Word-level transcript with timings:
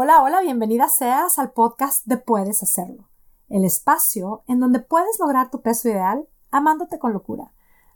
Hola, 0.00 0.22
hola, 0.22 0.40
bienvenida 0.42 0.88
seas 0.88 1.40
al 1.40 1.50
podcast 1.50 2.06
de 2.06 2.18
Puedes 2.18 2.62
Hacerlo, 2.62 3.08
el 3.48 3.64
espacio 3.64 4.44
en 4.46 4.60
donde 4.60 4.78
puedes 4.78 5.18
lograr 5.18 5.50
tu 5.50 5.60
peso 5.60 5.88
ideal 5.88 6.28
amándote 6.52 7.00
con 7.00 7.12
locura. 7.12 7.52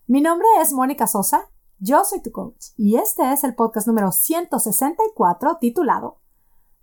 Mi 0.08 0.20
nombre 0.20 0.48
es 0.60 0.72
Mónica 0.72 1.06
Sosa, 1.06 1.48
yo 1.78 2.04
soy 2.04 2.20
tu 2.20 2.32
coach 2.32 2.70
y 2.76 2.96
este 2.96 3.32
es 3.32 3.44
el 3.44 3.54
podcast 3.54 3.86
número 3.86 4.10
164 4.10 5.58
titulado 5.60 6.18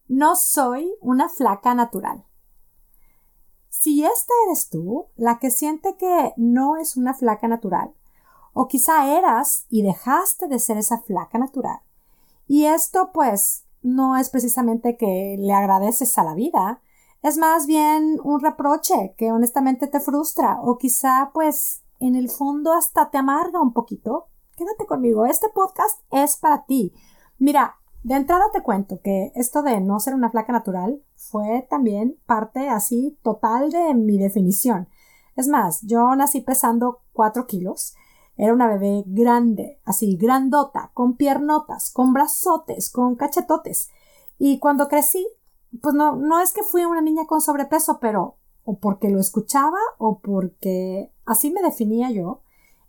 No 0.07 0.37
soy 0.37 0.89
una 1.01 1.27
flaca 1.27 1.73
natural. 1.73 2.25
Si 3.67 4.05
esta 4.05 4.33
eres 4.45 4.69
tú, 4.69 5.07
la 5.17 5.37
que 5.37 5.51
siente 5.51 5.97
que 5.97 6.31
no 6.37 6.77
es 6.77 6.95
una 6.95 7.13
flaca 7.13 7.49
natural, 7.49 7.93
o 8.53 8.69
quizá 8.69 9.13
eras 9.13 9.65
y 9.67 9.81
dejaste 9.81 10.47
de 10.47 10.59
ser 10.59 10.77
esa 10.77 11.01
flaca 11.01 11.37
natural, 11.37 11.81
y 12.47 12.67
esto 12.67 13.11
pues 13.11 13.65
no 13.81 14.17
es 14.17 14.29
precisamente 14.29 14.97
que 14.97 15.37
le 15.39 15.53
agradeces 15.53 16.17
a 16.17 16.23
la 16.23 16.33
vida, 16.33 16.81
es 17.21 17.37
más 17.37 17.67
bien 17.67 18.19
un 18.23 18.39
reproche 18.39 19.13
que 19.17 19.31
honestamente 19.31 19.87
te 19.87 19.99
frustra 19.99 20.59
o 20.61 20.77
quizá 20.77 21.31
pues 21.33 21.83
en 21.99 22.15
el 22.15 22.29
fondo 22.29 22.73
hasta 22.73 23.09
te 23.09 23.17
amarga 23.17 23.61
un 23.61 23.73
poquito. 23.73 24.27
Quédate 24.55 24.85
conmigo, 24.85 25.25
este 25.25 25.47
podcast 25.49 26.01
es 26.11 26.37
para 26.37 26.65
ti. 26.65 26.93
Mira, 27.37 27.75
de 28.03 28.15
entrada 28.15 28.45
te 28.53 28.63
cuento 28.63 29.01
que 29.01 29.31
esto 29.35 29.61
de 29.61 29.81
no 29.81 29.99
ser 29.99 30.13
una 30.13 30.29
flaca 30.29 30.53
natural 30.53 31.03
fue 31.15 31.67
también 31.69 32.17
parte 32.25 32.69
así 32.69 33.17
total 33.21 33.69
de 33.71 33.93
mi 33.93 34.17
definición. 34.17 34.87
Es 35.35 35.47
más, 35.47 35.81
yo 35.81 36.15
nací 36.15 36.41
pesando 36.41 37.01
4 37.13 37.45
kilos 37.45 37.95
era 38.39 38.53
una 38.53 38.69
bebé 38.69 39.03
grande, 39.05 39.81
así, 39.83 40.15
grandota, 40.15 40.91
con 40.93 41.17
piernotas, 41.17 41.91
con 41.91 42.13
brazotes, 42.13 42.89
con 42.89 43.17
cachetotes. 43.17 43.89
Y 44.37 44.59
cuando 44.59 44.87
crecí, 44.87 45.27
pues 45.81 45.93
no, 45.93 46.15
no 46.15 46.39
es 46.39 46.53
que 46.53 46.63
fui 46.63 46.85
una 46.85 47.01
niña 47.01 47.25
con 47.27 47.41
sobrepeso, 47.41 47.99
pero 47.99 48.37
o 48.63 48.79
porque 48.79 49.09
lo 49.09 49.19
escuchaba 49.19 49.77
o 49.97 50.21
porque 50.21 51.11
así 51.25 51.51
me 51.51 51.61
definía 51.61 52.11
yo, 52.11 52.41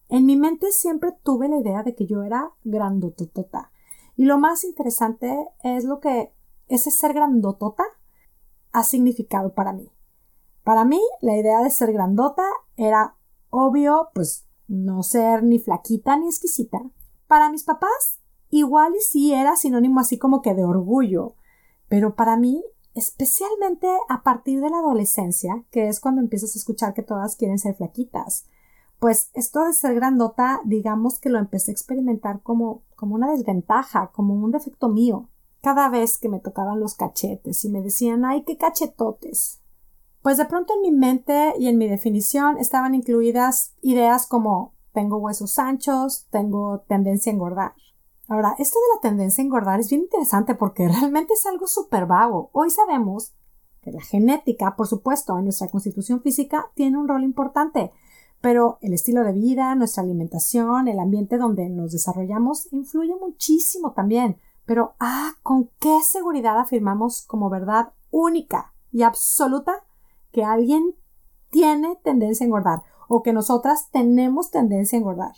en 0.09 0.25
mi 0.25 0.37
mente 0.37 0.71
siempre 0.71 1.17
tuve 1.25 1.49
la 1.49 1.59
idea 1.59 1.83
de 1.83 1.97
que 1.97 2.07
yo 2.07 2.23
era 2.23 2.53
grandototota. 2.63 3.73
Y 4.17 4.27
lo 4.27 4.39
más 4.39 4.63
interesante 4.63 5.49
es 5.65 5.83
lo 5.83 5.99
que 5.99 6.33
ese 6.69 6.93
ser 6.93 7.13
grandotota 7.13 7.83
ha 8.71 8.85
significado 8.85 9.53
para 9.53 9.73
mí. 9.73 9.91
Para 10.63 10.85
mí, 10.85 11.01
la 11.23 11.37
idea 11.37 11.61
de 11.61 11.71
ser 11.71 11.93
grandota 11.93 12.45
era 12.77 13.17
obvio, 13.49 14.11
pues 14.15 14.47
no 14.71 15.03
ser 15.03 15.43
ni 15.43 15.59
flaquita 15.59 16.17
ni 16.17 16.27
exquisita. 16.27 16.81
Para 17.27 17.51
mis 17.51 17.65
papás, 17.65 18.21
igual 18.51 18.95
y 18.97 19.01
sí 19.01 19.35
era 19.35 19.57
sinónimo 19.57 19.99
así 19.99 20.17
como 20.17 20.41
que 20.43 20.55
de 20.55 20.65
orgullo, 20.65 21.35
pero 21.89 22.15
para 22.15 22.37
mí, 22.37 22.65
especialmente 22.95 23.89
a 24.09 24.23
partir 24.23 24.61
de 24.61 24.71
la 24.71 24.79
adolescencia, 24.79 25.65
que 25.73 25.89
es 25.89 25.99
cuando 25.99 26.21
empiezas 26.21 26.55
a 26.55 26.59
escuchar 26.59 26.95
que 26.95 27.03
todas 27.03 27.35
quieren 27.35 27.59
ser 27.59 27.75
flaquitas, 27.75 28.47
pues 29.01 29.31
esto 29.35 29.65
de 29.65 29.73
ser 29.73 29.95
grandota, 29.95 30.61
digamos 30.65 31.19
que 31.19 31.31
lo 31.31 31.39
empecé 31.39 31.73
a 31.73 31.75
experimentar 31.75 32.41
como, 32.43 32.83
como 32.95 33.17
una 33.17 33.33
desventaja, 33.33 34.13
como 34.13 34.35
un 34.35 34.53
defecto 34.53 34.89
mío. 34.89 35.29
Cada 35.63 35.89
vez 35.89 36.17
que 36.17 36.29
me 36.29 36.39
tocaban 36.39 36.79
los 36.79 36.95
cachetes 36.95 37.65
y 37.65 37.71
me 37.71 37.83
decían, 37.83 38.25
ay, 38.25 38.45
qué 38.45 38.57
cachetotes, 38.57 39.60
pues 40.23 40.37
de 40.37 40.45
pronto 40.45 40.75
en 40.75 40.83
mi 40.83 40.91
mente 40.91 41.55
y 41.59 41.69
en 41.69 41.79
mi 41.79 41.89
definición 41.89 42.59
estaban 42.59 42.95
incluidas 42.95 43.75
ideas 43.81 44.27
como 44.27 44.75
tengo 44.93 45.19
huesos 45.19 45.59
anchos, 45.59 46.27
tengo 46.31 46.81
tendencia 46.89 47.33
a 47.33 47.35
engordar. 47.35 47.75
Ahora, 48.29 48.55
esto 48.59 48.79
de 48.79 48.95
la 48.95 49.01
tendencia 49.01 49.43
a 49.43 49.47
engordar 49.47 49.81
es 49.81 49.89
bien 49.89 50.03
interesante 50.03 50.55
porque 50.55 50.89
realmente 51.01 51.33
es 51.33 51.47
algo 51.47 51.67
súper 51.67 52.07
vago. 52.07 52.51
Hoy 52.53 52.71
sabemos 52.71 53.35
que 53.83 53.93
la 53.93 54.01
genética, 54.03 54.77
por 54.77 54.87
supuesto, 54.87 55.39
en 55.39 55.45
nuestra 55.45 55.69
constitución 55.69 56.21
física 56.21 56.71
tiene 56.75 56.99
un 56.99 57.09
rol 57.09 57.25
importante, 57.25 57.93
pero 58.41 58.79
el 58.83 58.93
estilo 58.93 59.25
de 59.25 59.33
vida, 59.33 59.75
nuestra 59.75 60.03
alimentación, 60.03 60.89
el 60.89 60.99
ambiente 60.99 61.39
donde 61.39 61.69
nos 61.71 61.93
desarrollamos 61.93 62.73
influye 62.73 63.15
muchísimo 63.19 63.93
también. 63.93 64.39
Pero, 64.67 64.95
ah, 65.01 65.33
¿con 65.43 65.71
qué 65.81 65.99
seguridad 66.03 66.59
afirmamos 66.59 67.23
como 67.27 67.51
verdad 67.51 67.93
única 68.11 68.75
y 68.93 69.03
absoluta 69.03 69.83
que 70.33 70.45
alguien 70.45 70.95
tiene 71.51 71.97
tendencia 72.03 72.45
a 72.45 72.49
engordar 72.49 72.83
o 73.09 73.23
que 73.23 73.33
nosotras 73.33 73.91
tenemos 73.91 74.51
tendencia 74.51 74.97
a 74.97 75.01
engordar. 75.01 75.33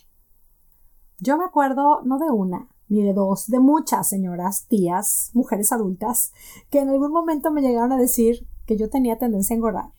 Yo 1.18 1.38
me 1.38 1.44
acuerdo 1.44 2.02
no 2.02 2.18
de 2.18 2.30
una, 2.30 2.68
ni 2.88 3.02
de 3.02 3.14
dos, 3.14 3.46
de 3.46 3.60
muchas 3.60 4.08
señoras, 4.08 4.66
tías, 4.68 5.30
mujeres 5.32 5.72
adultas, 5.72 6.32
que 6.68 6.80
en 6.80 6.90
algún 6.90 7.12
momento 7.12 7.50
me 7.50 7.62
llegaron 7.62 7.92
a 7.92 7.96
decir 7.96 8.46
que 8.66 8.76
yo 8.76 8.90
tenía 8.90 9.18
tendencia 9.18 9.54
a 9.54 9.56
engordar. 9.56 9.92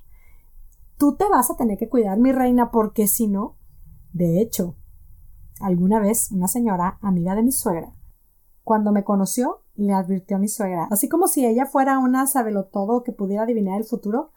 Tú 0.97 1.15
te 1.15 1.27
vas 1.27 1.49
a 1.49 1.55
tener 1.55 1.77
que 1.77 1.89
cuidar, 1.89 2.19
mi 2.19 2.31
reina, 2.31 2.69
porque 2.71 3.07
si 3.07 3.27
no. 3.27 3.57
De 4.11 4.39
hecho, 4.39 4.75
alguna 5.59 5.99
vez 5.99 6.31
una 6.31 6.47
señora, 6.47 6.99
amiga 7.01 7.35
de 7.35 7.43
mi 7.43 7.51
suegra, 7.51 7.93
cuando 8.63 8.91
me 8.91 9.03
conoció, 9.03 9.63
le 9.75 9.93
advirtió 9.93 10.37
a 10.37 10.39
mi 10.39 10.47
suegra, 10.47 10.87
así 10.91 11.09
como 11.09 11.27
si 11.27 11.45
ella 11.45 11.65
fuera 11.65 11.97
una 11.97 12.27
sabelotodo 12.27 13.03
que 13.03 13.11
pudiera 13.11 13.43
adivinar 13.43 13.79
el 13.79 13.85
futuro, 13.85 14.31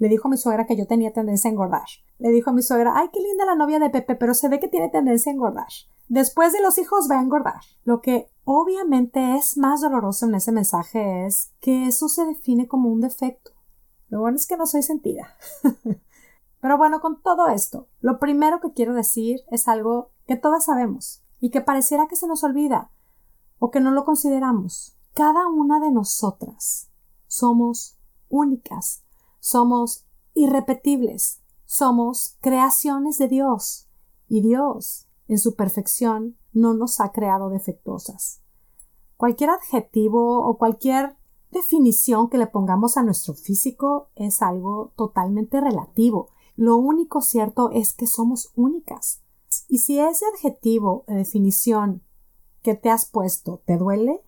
le 0.00 0.08
dijo 0.08 0.28
a 0.28 0.30
mi 0.30 0.38
suegra 0.38 0.66
que 0.66 0.76
yo 0.76 0.86
tenía 0.86 1.12
tendencia 1.12 1.48
a 1.48 1.52
engordar. 1.52 1.86
Le 2.18 2.30
dijo 2.30 2.48
a 2.48 2.52
mi 2.54 2.62
suegra, 2.62 2.94
ay, 2.96 3.10
qué 3.12 3.20
linda 3.20 3.44
la 3.44 3.54
novia 3.54 3.78
de 3.78 3.90
Pepe, 3.90 4.16
pero 4.16 4.32
se 4.32 4.48
ve 4.48 4.58
que 4.58 4.66
tiene 4.66 4.88
tendencia 4.88 5.30
a 5.30 5.34
engordar. 5.34 5.68
Después 6.08 6.54
de 6.54 6.62
los 6.62 6.78
hijos 6.78 7.06
va 7.10 7.18
a 7.18 7.22
engordar. 7.22 7.60
Lo 7.84 8.00
que 8.00 8.30
obviamente 8.44 9.36
es 9.36 9.58
más 9.58 9.82
doloroso 9.82 10.24
en 10.24 10.36
ese 10.36 10.52
mensaje 10.52 11.26
es 11.26 11.52
que 11.60 11.86
eso 11.86 12.08
se 12.08 12.24
define 12.24 12.66
como 12.66 12.88
un 12.88 13.02
defecto. 13.02 13.50
Lo 14.08 14.20
bueno 14.20 14.36
es 14.36 14.46
que 14.46 14.56
no 14.56 14.66
soy 14.66 14.82
sentida. 14.82 15.36
pero 16.62 16.78
bueno, 16.78 17.02
con 17.02 17.20
todo 17.20 17.48
esto, 17.48 17.86
lo 18.00 18.18
primero 18.18 18.58
que 18.60 18.72
quiero 18.72 18.94
decir 18.94 19.42
es 19.50 19.68
algo 19.68 20.12
que 20.26 20.36
todas 20.36 20.64
sabemos 20.64 21.22
y 21.40 21.50
que 21.50 21.60
pareciera 21.60 22.08
que 22.08 22.16
se 22.16 22.26
nos 22.26 22.42
olvida 22.42 22.90
o 23.58 23.70
que 23.70 23.80
no 23.80 23.90
lo 23.90 24.06
consideramos. 24.06 24.96
Cada 25.12 25.46
una 25.46 25.78
de 25.78 25.90
nosotras 25.90 26.88
somos 27.26 27.98
únicas 28.30 29.02
somos 29.40 30.06
irrepetibles, 30.34 31.42
somos 31.64 32.36
creaciones 32.40 33.18
de 33.18 33.28
Dios 33.28 33.88
y 34.28 34.42
Dios, 34.42 35.08
en 35.26 35.38
su 35.38 35.54
perfección, 35.54 36.36
no 36.52 36.74
nos 36.74 37.00
ha 37.00 37.12
creado 37.12 37.50
defectuosas. 37.50 38.42
Cualquier 39.16 39.50
adjetivo 39.50 40.46
o 40.46 40.56
cualquier 40.58 41.16
definición 41.50 42.28
que 42.28 42.38
le 42.38 42.46
pongamos 42.46 42.96
a 42.96 43.02
nuestro 43.02 43.34
físico 43.34 44.10
es 44.14 44.42
algo 44.42 44.92
totalmente 44.96 45.60
relativo. 45.60 46.30
Lo 46.56 46.76
único 46.76 47.20
cierto 47.20 47.70
es 47.70 47.92
que 47.92 48.06
somos 48.06 48.52
únicas. 48.54 49.22
Y 49.68 49.78
si 49.78 49.98
ese 49.98 50.24
adjetivo 50.34 51.04
o 51.08 51.12
definición 51.12 52.02
que 52.62 52.74
te 52.74 52.90
has 52.90 53.06
puesto 53.06 53.62
te 53.66 53.76
duele, 53.76 54.24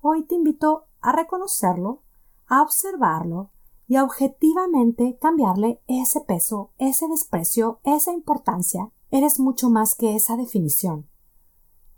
hoy 0.00 0.24
te 0.24 0.34
invito 0.34 0.86
a 1.00 1.12
reconocerlo, 1.12 2.02
a 2.46 2.62
observarlo 2.62 3.50
y 3.90 3.98
objetivamente 3.98 5.18
cambiarle 5.20 5.82
ese 5.88 6.20
peso, 6.20 6.70
ese 6.78 7.08
desprecio, 7.08 7.80
esa 7.82 8.12
importancia. 8.12 8.92
Eres 9.10 9.40
mucho 9.40 9.68
más 9.68 9.96
que 9.96 10.14
esa 10.14 10.36
definición. 10.36 11.08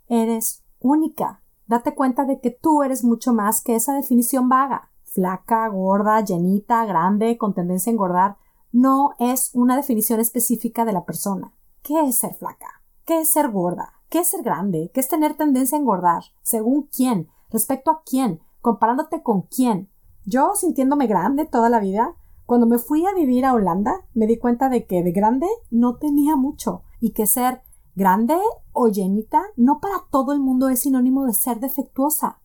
Eres 0.08 0.64
única. 0.80 1.42
Date 1.66 1.94
cuenta 1.94 2.24
de 2.24 2.40
que 2.40 2.50
tú 2.50 2.82
eres 2.82 3.04
mucho 3.04 3.34
más 3.34 3.60
que 3.60 3.74
esa 3.74 3.92
definición 3.92 4.48
vaga. 4.48 4.90
Flaca, 5.04 5.68
gorda, 5.68 6.24
llenita, 6.24 6.86
grande, 6.86 7.36
con 7.36 7.52
tendencia 7.52 7.90
a 7.90 7.92
engordar. 7.92 8.38
No 8.72 9.10
es 9.18 9.50
una 9.52 9.76
definición 9.76 10.18
específica 10.18 10.86
de 10.86 10.94
la 10.94 11.04
persona. 11.04 11.52
¿Qué 11.82 12.00
es 12.00 12.16
ser 12.16 12.32
flaca? 12.36 12.82
¿Qué 13.04 13.20
es 13.20 13.30
ser 13.30 13.50
gorda? 13.50 13.92
¿Qué 14.08 14.20
es 14.20 14.28
ser 14.28 14.42
grande? 14.42 14.90
¿Qué 14.94 15.00
es 15.00 15.08
tener 15.08 15.36
tendencia 15.36 15.76
a 15.76 15.80
engordar? 15.82 16.22
¿Según 16.40 16.88
quién? 16.90 17.28
¿Respecto 17.50 17.90
a 17.90 18.02
quién? 18.02 18.40
¿Comparándote 18.62 19.22
con 19.22 19.42
quién? 19.42 19.91
Yo, 20.24 20.52
sintiéndome 20.54 21.06
grande 21.06 21.46
toda 21.46 21.68
la 21.68 21.80
vida, 21.80 22.14
cuando 22.46 22.66
me 22.66 22.78
fui 22.78 23.06
a 23.06 23.14
vivir 23.14 23.44
a 23.44 23.54
Holanda, 23.54 24.06
me 24.14 24.26
di 24.26 24.38
cuenta 24.38 24.68
de 24.68 24.86
que 24.86 25.02
de 25.02 25.12
grande 25.12 25.46
no 25.70 25.96
tenía 25.96 26.36
mucho 26.36 26.82
y 27.00 27.12
que 27.12 27.26
ser 27.26 27.62
grande 27.94 28.38
o 28.72 28.88
llenita 28.88 29.42
no 29.56 29.80
para 29.80 30.04
todo 30.10 30.32
el 30.32 30.40
mundo 30.40 30.68
es 30.68 30.80
sinónimo 30.80 31.26
de 31.26 31.34
ser 31.34 31.60
defectuosa. 31.60 32.40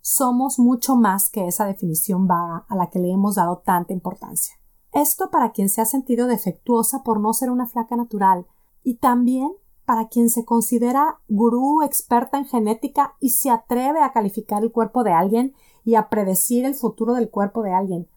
Somos 0.00 0.58
mucho 0.58 0.96
más 0.96 1.30
que 1.30 1.46
esa 1.46 1.64
definición 1.64 2.26
vaga 2.26 2.66
a 2.68 2.76
la 2.76 2.90
que 2.90 2.98
le 2.98 3.12
hemos 3.12 3.36
dado 3.36 3.62
tanta 3.64 3.92
importancia. 3.92 4.56
Esto 4.92 5.30
para 5.30 5.52
quien 5.52 5.68
se 5.68 5.80
ha 5.80 5.86
sentido 5.86 6.26
defectuosa 6.26 7.02
por 7.02 7.20
no 7.20 7.32
ser 7.32 7.50
una 7.50 7.66
flaca 7.66 7.96
natural 7.96 8.46
y 8.82 8.96
también 8.96 9.52
para 9.84 10.08
quien 10.08 10.30
se 10.30 10.44
considera 10.44 11.20
gurú 11.28 11.82
experta 11.82 12.38
en 12.38 12.46
genética 12.46 13.14
y 13.20 13.30
se 13.30 13.50
atreve 13.50 14.00
a 14.00 14.12
calificar 14.12 14.62
el 14.62 14.72
cuerpo 14.72 15.04
de 15.04 15.12
alguien 15.12 15.54
y 15.84 15.96
a 15.96 16.08
predecir 16.08 16.64
el 16.64 16.74
futuro 16.74 17.14
del 17.14 17.30
cuerpo 17.30 17.62
de 17.62 17.72
alguien. 17.72 18.08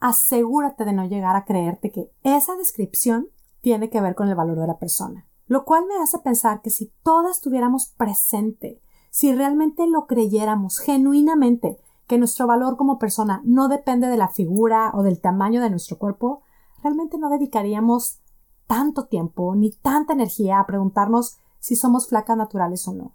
Asegúrate 0.00 0.84
de 0.84 0.92
no 0.92 1.06
llegar 1.06 1.34
a 1.36 1.44
creerte 1.44 1.90
que 1.90 2.12
esa 2.22 2.54
descripción 2.56 3.28
tiene 3.60 3.90
que 3.90 4.00
ver 4.00 4.14
con 4.14 4.28
el 4.28 4.36
valor 4.36 4.60
de 4.60 4.66
la 4.66 4.78
persona. 4.78 5.26
Lo 5.46 5.64
cual 5.64 5.86
me 5.86 6.02
hace 6.02 6.18
pensar 6.18 6.60
que 6.60 6.70
si 6.70 6.92
todas 7.02 7.40
tuviéramos 7.40 7.86
presente, 7.86 8.80
si 9.10 9.34
realmente 9.34 9.86
lo 9.86 10.06
creyéramos 10.06 10.78
genuinamente, 10.78 11.78
que 12.06 12.18
nuestro 12.18 12.46
valor 12.46 12.76
como 12.76 12.98
persona 12.98 13.42
no 13.44 13.68
depende 13.68 14.08
de 14.08 14.16
la 14.16 14.28
figura 14.28 14.92
o 14.94 15.02
del 15.02 15.20
tamaño 15.20 15.60
de 15.60 15.70
nuestro 15.70 15.98
cuerpo, 15.98 16.42
realmente 16.82 17.18
no 17.18 17.28
dedicaríamos 17.28 18.20
tanto 18.68 19.06
tiempo 19.06 19.56
ni 19.56 19.72
tanta 19.72 20.12
energía 20.12 20.60
a 20.60 20.66
preguntarnos 20.66 21.38
si 21.58 21.74
somos 21.74 22.06
flacas 22.06 22.36
naturales 22.36 22.86
o 22.86 22.92
no. 22.92 23.14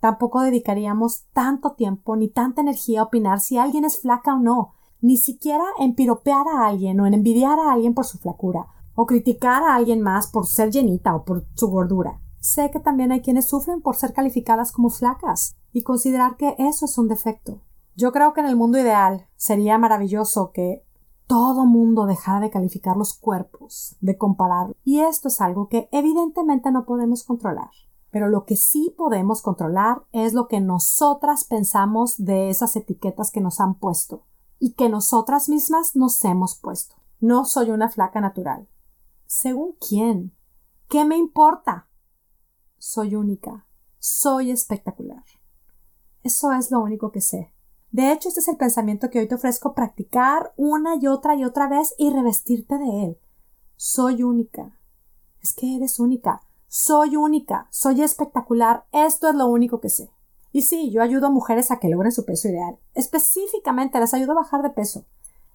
Tampoco 0.00 0.42
dedicaríamos 0.42 1.24
tanto 1.32 1.72
tiempo 1.72 2.16
ni 2.16 2.28
tanta 2.28 2.60
energía 2.60 3.00
a 3.00 3.04
opinar 3.04 3.40
si 3.40 3.56
alguien 3.56 3.84
es 3.84 4.00
flaca 4.00 4.34
o 4.34 4.38
no, 4.38 4.74
ni 5.00 5.16
siquiera 5.16 5.64
en 5.78 5.94
piropear 5.94 6.46
a 6.48 6.66
alguien 6.66 7.00
o 7.00 7.06
en 7.06 7.14
envidiar 7.14 7.58
a 7.58 7.72
alguien 7.72 7.94
por 7.94 8.04
su 8.04 8.18
flacura, 8.18 8.66
o 8.94 9.06
criticar 9.06 9.62
a 9.62 9.76
alguien 9.76 10.00
más 10.00 10.26
por 10.26 10.46
ser 10.46 10.70
llenita 10.70 11.14
o 11.14 11.24
por 11.24 11.46
su 11.54 11.68
gordura. 11.68 12.20
Sé 12.40 12.70
que 12.72 12.80
también 12.80 13.12
hay 13.12 13.20
quienes 13.20 13.48
sufren 13.48 13.80
por 13.80 13.94
ser 13.94 14.12
calificadas 14.12 14.72
como 14.72 14.90
flacas 14.90 15.54
y 15.72 15.82
considerar 15.82 16.36
que 16.36 16.56
eso 16.58 16.86
es 16.86 16.98
un 16.98 17.06
defecto. 17.06 17.60
Yo 17.94 18.10
creo 18.10 18.32
que 18.32 18.40
en 18.40 18.46
el 18.46 18.56
mundo 18.56 18.78
ideal 18.78 19.28
sería 19.36 19.78
maravilloso 19.78 20.50
que 20.52 20.84
todo 21.26 21.64
mundo 21.66 22.06
dejara 22.06 22.40
de 22.40 22.50
calificar 22.50 22.96
los 22.96 23.14
cuerpos, 23.14 23.96
de 24.00 24.16
comparar. 24.16 24.76
Y 24.84 25.00
esto 25.00 25.28
es 25.28 25.40
algo 25.40 25.68
que 25.68 25.88
evidentemente 25.92 26.70
no 26.70 26.84
podemos 26.84 27.24
controlar. 27.24 27.70
Pero 28.10 28.28
lo 28.28 28.44
que 28.44 28.56
sí 28.56 28.94
podemos 28.96 29.40
controlar 29.40 30.02
es 30.12 30.34
lo 30.34 30.46
que 30.46 30.60
nosotras 30.60 31.44
pensamos 31.44 32.22
de 32.22 32.50
esas 32.50 32.76
etiquetas 32.76 33.30
que 33.30 33.40
nos 33.40 33.58
han 33.60 33.78
puesto 33.78 34.26
y 34.58 34.74
que 34.74 34.90
nosotras 34.90 35.48
mismas 35.48 35.96
nos 35.96 36.22
hemos 36.24 36.54
puesto. 36.54 36.96
No 37.20 37.44
soy 37.46 37.70
una 37.70 37.88
flaca 37.88 38.20
natural. 38.20 38.68
¿Según 39.26 39.76
quién? 39.80 40.36
¿Qué 40.88 41.06
me 41.06 41.16
importa? 41.16 41.88
Soy 42.76 43.14
única. 43.14 43.66
Soy 43.98 44.50
espectacular. 44.50 45.24
Eso 46.22 46.52
es 46.52 46.70
lo 46.70 46.80
único 46.80 47.10
que 47.10 47.20
sé. 47.20 47.54
De 47.92 48.10
hecho, 48.10 48.28
este 48.28 48.40
es 48.40 48.48
el 48.48 48.56
pensamiento 48.56 49.10
que 49.10 49.18
hoy 49.18 49.28
te 49.28 49.34
ofrezco 49.34 49.74
practicar 49.74 50.54
una 50.56 50.96
y 50.96 51.06
otra 51.06 51.36
y 51.36 51.44
otra 51.44 51.68
vez 51.68 51.94
y 51.98 52.10
revestirte 52.10 52.78
de 52.78 53.04
él. 53.04 53.18
Soy 53.76 54.22
única. 54.22 54.78
Es 55.42 55.52
que 55.52 55.76
eres 55.76 56.00
única. 56.00 56.40
Soy 56.68 57.16
única. 57.16 57.68
Soy 57.70 58.02
espectacular. 58.02 58.86
Esto 58.92 59.28
es 59.28 59.34
lo 59.34 59.46
único 59.46 59.80
que 59.80 59.90
sé. 59.90 60.10
Y 60.52 60.62
sí, 60.62 60.90
yo 60.90 61.02
ayudo 61.02 61.26
a 61.26 61.30
mujeres 61.30 61.70
a 61.70 61.80
que 61.80 61.90
logren 61.90 62.12
su 62.12 62.24
peso 62.24 62.48
ideal. 62.48 62.78
Específicamente 62.94 64.00
las 64.00 64.14
ayudo 64.14 64.32
a 64.32 64.36
bajar 64.36 64.62
de 64.62 64.70
peso. 64.70 65.04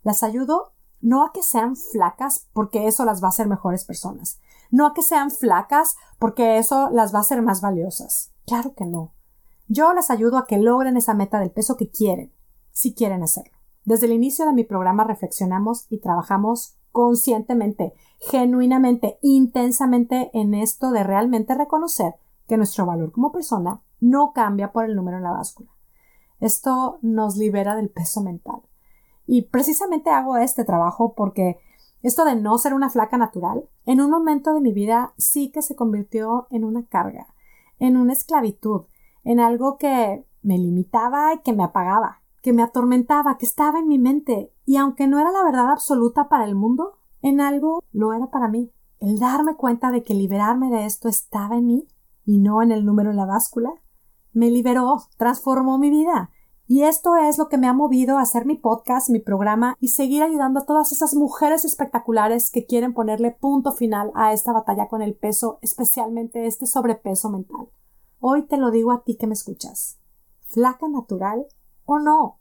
Las 0.03 0.21
ayudo 0.21 0.73
no 1.01 1.25
a 1.25 1.33
que 1.33 1.41
sean 1.41 1.75
flacas 1.75 2.47
porque 2.53 2.87
eso 2.87 3.03
las 3.03 3.21
va 3.21 3.27
a 3.27 3.29
hacer 3.29 3.47
mejores 3.47 3.83
personas. 3.83 4.39
No 4.69 4.85
a 4.85 4.93
que 4.93 5.01
sean 5.01 5.31
flacas 5.31 5.95
porque 6.19 6.59
eso 6.59 6.91
las 6.91 7.13
va 7.15 7.19
a 7.19 7.21
hacer 7.21 7.41
más 7.41 7.61
valiosas. 7.61 8.31
Claro 8.45 8.75
que 8.75 8.85
no. 8.85 9.13
Yo 9.67 9.93
les 9.93 10.09
ayudo 10.09 10.37
a 10.37 10.47
que 10.47 10.57
logren 10.57 10.95
esa 10.97 11.13
meta 11.13 11.39
del 11.39 11.51
peso 11.51 11.75
que 11.75 11.89
quieren, 11.89 12.33
si 12.71 12.93
quieren 12.93 13.23
hacerlo. 13.23 13.57
Desde 13.83 14.05
el 14.05 14.13
inicio 14.13 14.45
de 14.45 14.53
mi 14.53 14.63
programa 14.63 15.03
reflexionamos 15.03 15.87
y 15.89 15.99
trabajamos 15.99 16.77
conscientemente, 16.91 17.93
genuinamente, 18.19 19.19
intensamente 19.21 20.31
en 20.33 20.53
esto 20.53 20.91
de 20.91 21.03
realmente 21.03 21.53
reconocer 21.53 22.15
que 22.47 22.57
nuestro 22.57 22.85
valor 22.85 23.11
como 23.11 23.31
persona 23.31 23.81
no 23.99 24.31
cambia 24.33 24.71
por 24.71 24.85
el 24.85 24.95
número 24.95 25.17
en 25.17 25.23
la 25.23 25.31
báscula. 25.31 25.69
Esto 26.39 26.99
nos 27.01 27.35
libera 27.35 27.75
del 27.75 27.89
peso 27.89 28.21
mental. 28.21 28.61
Y 29.25 29.43
precisamente 29.43 30.09
hago 30.09 30.37
este 30.37 30.63
trabajo 30.63 31.13
porque 31.15 31.59
esto 32.03 32.25
de 32.25 32.35
no 32.35 32.57
ser 32.57 32.73
una 32.73 32.89
flaca 32.89 33.17
natural, 33.17 33.67
en 33.85 34.01
un 34.01 34.09
momento 34.09 34.53
de 34.53 34.61
mi 34.61 34.71
vida 34.71 35.13
sí 35.17 35.51
que 35.51 35.61
se 35.61 35.75
convirtió 35.75 36.47
en 36.51 36.63
una 36.63 36.85
carga, 36.85 37.27
en 37.79 37.97
una 37.97 38.13
esclavitud, 38.13 38.85
en 39.27 39.41
algo 39.41 39.77
que 39.77 40.25
me 40.41 40.57
limitaba 40.57 41.33
y 41.33 41.39
que 41.39 41.51
me 41.51 41.65
apagaba, 41.65 42.21
que 42.41 42.53
me 42.53 42.63
atormentaba, 42.63 43.37
que 43.37 43.45
estaba 43.45 43.77
en 43.77 43.89
mi 43.89 43.99
mente, 43.99 44.53
y 44.65 44.77
aunque 44.77 45.05
no 45.05 45.19
era 45.19 45.31
la 45.31 45.43
verdad 45.43 45.69
absoluta 45.69 46.29
para 46.29 46.45
el 46.45 46.55
mundo, 46.55 46.93
en 47.21 47.41
algo 47.41 47.83
lo 47.91 48.13
era 48.13 48.27
para 48.27 48.47
mí. 48.47 48.71
El 48.99 49.19
darme 49.19 49.55
cuenta 49.55 49.91
de 49.91 50.01
que 50.01 50.13
liberarme 50.13 50.69
de 50.69 50.85
esto 50.85 51.09
estaba 51.09 51.57
en 51.57 51.65
mí 51.65 51.87
y 52.25 52.37
no 52.37 52.61
en 52.61 52.71
el 52.71 52.85
número 52.85 53.11
en 53.11 53.17
la 53.17 53.25
báscula, 53.25 53.73
me 54.31 54.49
liberó, 54.49 55.01
transformó 55.17 55.77
mi 55.77 55.89
vida. 55.89 56.29
Y 56.65 56.83
esto 56.83 57.17
es 57.17 57.37
lo 57.37 57.49
que 57.49 57.57
me 57.57 57.67
ha 57.67 57.73
movido 57.73 58.17
a 58.17 58.21
hacer 58.21 58.45
mi 58.45 58.55
podcast, 58.55 59.09
mi 59.09 59.19
programa 59.19 59.75
y 59.81 59.89
seguir 59.89 60.23
ayudando 60.23 60.61
a 60.61 60.65
todas 60.65 60.93
esas 60.93 61.15
mujeres 61.15 61.65
espectaculares 61.65 62.49
que 62.49 62.65
quieren 62.65 62.93
ponerle 62.93 63.31
punto 63.31 63.73
final 63.73 64.09
a 64.15 64.31
esta 64.31 64.53
batalla 64.53 64.87
con 64.87 65.01
el 65.01 65.15
peso, 65.15 65.59
especialmente 65.61 66.45
este 66.45 66.65
sobrepeso 66.65 67.29
mental. 67.29 67.67
Hoy 68.19 68.47
te 68.47 68.57
lo 68.57 68.71
digo 68.71 68.91
a 68.91 69.03
ti 69.03 69.15
que 69.15 69.27
me 69.27 69.33
escuchas. 69.33 69.99
¿Flaca 70.41 70.87
natural 70.87 71.45
o 71.85 71.99
no? 71.99 72.39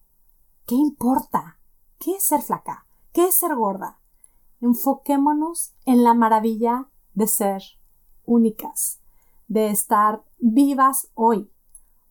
¿Qué 0.67 0.75
importa? 0.75 1.61
¿Qué 1.99 2.13
es 2.13 2.25
ser 2.25 2.41
flaca? 2.41 2.87
¿Qué 3.13 3.27
es 3.27 3.37
ser 3.37 3.55
gorda? 3.55 4.01
Enfoquémonos 4.61 5.75
en 5.85 6.03
la 6.03 6.15
maravilla 6.15 6.89
de 7.13 7.27
ser 7.27 7.63
únicas, 8.25 9.03
de 9.49 9.69
estar 9.69 10.25
vivas 10.39 11.11
hoy. 11.15 11.53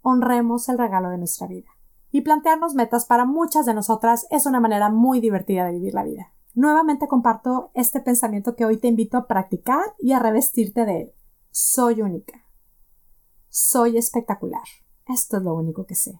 Honremos 0.01 0.69
el 0.69 0.77
regalo 0.77 1.09
de 1.09 1.17
nuestra 1.17 1.47
vida. 1.47 1.69
Y 2.11 2.21
plantearnos 2.21 2.75
metas 2.75 3.05
para 3.05 3.25
muchas 3.25 3.65
de 3.65 3.73
nosotras 3.73 4.27
es 4.29 4.45
una 4.45 4.59
manera 4.59 4.89
muy 4.89 5.19
divertida 5.19 5.65
de 5.65 5.73
vivir 5.73 5.95
la 5.95 6.03
vida. 6.03 6.31
Nuevamente 6.53 7.07
comparto 7.07 7.71
este 7.73 7.99
pensamiento 7.99 8.55
que 8.55 8.63
hoy 8.63 8.77
te 8.77 8.87
invito 8.87 9.17
a 9.17 9.27
practicar 9.27 9.83
y 9.99 10.13
a 10.13 10.19
revestirte 10.19 10.85
de 10.85 11.01
él. 11.01 11.13
Soy 11.49 12.01
única. 12.01 12.44
Soy 13.57 13.97
espectacular. 13.97 14.65
Esto 15.07 15.37
es 15.37 15.43
lo 15.43 15.53
único 15.53 15.85
que 15.85 15.95
sé. 15.95 16.19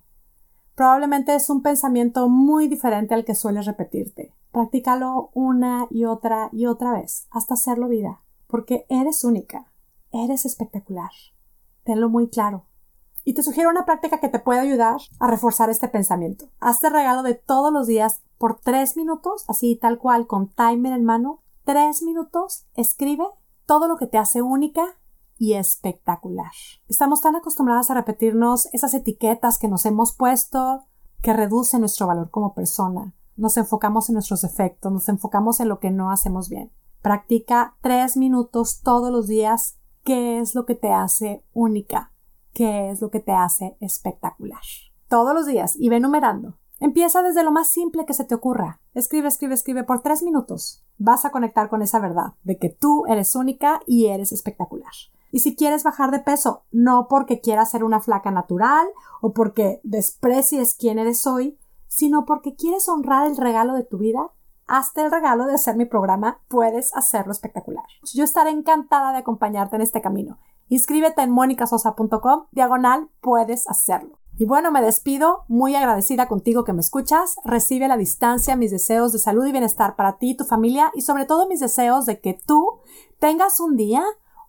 Probablemente 0.73 1.35
es 1.35 1.49
un 1.49 1.61
pensamiento 1.61 2.29
muy 2.29 2.69
diferente 2.69 3.13
al 3.13 3.25
que 3.25 3.35
sueles 3.35 3.65
repetirte. 3.65 4.33
Practícalo 4.53 5.31
una 5.33 5.85
y 5.89 6.05
otra 6.05 6.47
y 6.53 6.65
otra 6.65 6.93
vez 6.93 7.27
hasta 7.31 7.55
hacerlo 7.55 7.89
vida, 7.89 8.21
porque 8.47 8.85
eres 8.87 9.25
única, 9.25 9.69
eres 10.13 10.45
espectacular. 10.45 11.11
Tenlo 11.83 12.07
muy 12.07 12.29
claro. 12.29 12.67
Y 13.25 13.33
te 13.33 13.43
sugiero 13.43 13.69
una 13.69 13.83
práctica 13.83 14.21
que 14.21 14.29
te 14.29 14.39
puede 14.39 14.61
ayudar 14.61 15.01
a 15.19 15.27
reforzar 15.27 15.69
este 15.69 15.89
pensamiento. 15.89 16.45
Hazte 16.61 16.89
regalo 16.89 17.21
de 17.21 17.33
todos 17.33 17.73
los 17.73 17.85
días 17.85 18.21
por 18.37 18.61
tres 18.61 18.95
minutos, 18.95 19.43
así 19.49 19.75
tal 19.75 19.97
cual, 19.97 20.25
con 20.25 20.47
timer 20.47 20.93
en 20.93 21.03
mano. 21.03 21.43
Tres 21.65 22.01
minutos, 22.01 22.65
escribe 22.75 23.25
todo 23.65 23.89
lo 23.89 23.97
que 23.97 24.07
te 24.07 24.17
hace 24.17 24.41
única 24.41 24.95
y 25.45 25.53
espectacular. 25.53 26.51
Estamos 26.87 27.21
tan 27.21 27.35
acostumbradas 27.35 27.91
a 27.91 27.93
repetirnos 27.93 28.67
esas 28.73 28.95
etiquetas 28.95 29.59
que 29.59 29.67
nos 29.67 29.85
hemos 29.85 30.11
puesto 30.11 30.85
que 31.21 31.33
reducen 31.33 31.81
nuestro 31.81 32.07
valor 32.07 32.31
como 32.31 32.55
persona. 32.55 33.13
Nos 33.35 33.55
enfocamos 33.57 34.09
en 34.09 34.13
nuestros 34.13 34.41
defectos, 34.41 34.91
nos 34.91 35.07
enfocamos 35.07 35.59
en 35.59 35.69
lo 35.69 35.79
que 35.79 35.91
no 35.91 36.09
hacemos 36.09 36.49
bien. 36.49 36.71
Practica 37.03 37.75
tres 37.81 38.17
minutos 38.17 38.81
todos 38.81 39.11
los 39.11 39.27
días 39.27 39.77
qué 40.03 40.39
es 40.39 40.55
lo 40.55 40.65
que 40.65 40.73
te 40.73 40.91
hace 40.91 41.43
única, 41.53 42.11
qué 42.53 42.89
es 42.89 43.01
lo 43.01 43.11
que 43.11 43.19
te 43.19 43.31
hace 43.31 43.77
espectacular. 43.79 44.61
Todos 45.07 45.35
los 45.35 45.45
días 45.45 45.75
y 45.75 45.89
ve 45.89 45.99
numerando. 45.99 46.57
Empieza 46.79 47.21
desde 47.21 47.43
lo 47.43 47.51
más 47.51 47.69
simple 47.69 48.05
que 48.07 48.15
se 48.15 48.25
te 48.25 48.33
ocurra. 48.33 48.81
Escribe, 48.95 49.27
escribe, 49.27 49.53
escribe 49.53 49.83
por 49.83 50.01
tres 50.01 50.23
minutos. 50.23 50.83
Vas 50.97 51.23
a 51.23 51.29
conectar 51.29 51.69
con 51.69 51.83
esa 51.83 51.99
verdad 51.99 52.33
de 52.43 52.57
que 52.57 52.69
tú 52.69 53.05
eres 53.07 53.35
única 53.35 53.81
y 53.85 54.07
eres 54.07 54.31
espectacular. 54.31 54.91
Y 55.35 55.39
si 55.39 55.53
quieres 55.53 55.83
bajar 55.83 56.11
de 56.11 56.19
peso, 56.19 56.63
no 56.71 57.09
porque 57.09 57.41
quieras 57.41 57.69
ser 57.69 57.83
una 57.83 57.99
flaca 57.99 58.31
natural 58.31 58.87
o 59.19 59.33
porque 59.33 59.81
desprecies 59.83 60.75
quién 60.75 60.97
eres 60.97 61.27
hoy, 61.27 61.59
sino 61.87 62.23
porque 62.23 62.55
quieres 62.55 62.87
honrar 62.87 63.27
el 63.27 63.35
regalo 63.35 63.73
de 63.73 63.83
tu 63.83 63.97
vida, 63.97 64.31
hazte 64.65 65.01
el 65.01 65.11
regalo 65.11 65.45
de 65.45 65.55
hacer 65.55 65.75
mi 65.75 65.83
programa 65.83 66.39
Puedes 66.47 66.95
hacerlo 66.95 67.33
espectacular. 67.33 67.83
Yo 68.13 68.23
estaré 68.23 68.51
encantada 68.51 69.11
de 69.11 69.17
acompañarte 69.17 69.75
en 69.75 69.81
este 69.81 69.99
camino. 69.99 70.39
Inscríbete 70.69 71.21
en 71.21 71.31
monicasosa.com, 71.31 72.45
diagonal, 72.53 73.09
puedes 73.19 73.67
hacerlo. 73.67 74.19
Y 74.37 74.45
bueno, 74.45 74.71
me 74.71 74.81
despido, 74.81 75.43
muy 75.49 75.75
agradecida 75.75 76.29
contigo 76.29 76.63
que 76.63 76.71
me 76.71 76.79
escuchas. 76.79 77.35
Recibe 77.43 77.83
a 77.83 77.89
la 77.89 77.97
distancia 77.97 78.55
mis 78.55 78.71
deseos 78.71 79.11
de 79.11 79.19
salud 79.19 79.45
y 79.45 79.51
bienestar 79.51 79.97
para 79.97 80.17
ti 80.17 80.29
y 80.29 80.37
tu 80.37 80.45
familia 80.45 80.91
y 80.93 81.01
sobre 81.01 81.25
todo 81.25 81.49
mis 81.49 81.59
deseos 81.59 82.05
de 82.05 82.21
que 82.21 82.39
tú 82.45 82.79
tengas 83.19 83.59
un 83.59 83.75
día 83.75 84.01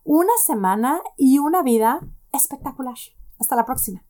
una 0.06 0.32
semana 0.44 1.02
y 1.16 1.40
una 1.40 1.62
vida 1.64 2.00
espectacular. 2.32 2.94
Hasta 3.40 3.56
la 3.56 3.66
próxima. 3.66 4.05